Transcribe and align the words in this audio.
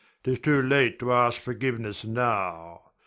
'Tis 0.23 0.39
too 0.39 0.59
late 0.59 0.97
to 0.97 1.13
ask 1.13 1.39
forgiveness 1.39 2.03
now. 2.03 2.81